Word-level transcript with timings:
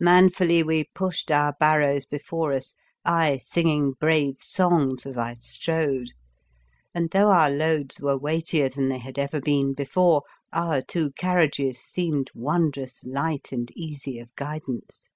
Manfully 0.00 0.62
we 0.62 0.88
pushed 0.94 1.30
our 1.30 1.52
barrows 1.60 2.06
before 2.06 2.54
us, 2.54 2.72
I 3.04 3.36
singing 3.36 3.92
brave 3.92 4.38
songs 4.40 5.04
as 5.04 5.18
I 5.18 5.34
strode, 5.34 6.06
and, 6.94 7.10
though 7.10 7.30
our 7.30 7.50
loads 7.50 8.00
were 8.00 8.16
weightier 8.16 8.70
than 8.70 8.88
they 8.88 8.96
had 9.00 9.18
ever 9.18 9.42
been 9.42 9.74
before, 9.74 10.22
our 10.54 10.80
two 10.80 11.12
carriages 11.18 11.80
seemed 11.80 12.30
wondrous 12.34 13.04
light 13.04 13.52
and 13.52 13.70
easy 13.72 14.18
of 14.18 14.34
guidance. 14.36 15.10